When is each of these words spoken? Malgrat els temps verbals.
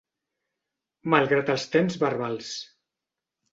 Malgrat 1.15 1.53
els 1.57 1.67
temps 1.77 2.01
verbals. 2.07 2.53